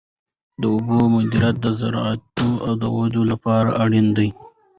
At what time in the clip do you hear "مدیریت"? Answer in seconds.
1.13-1.55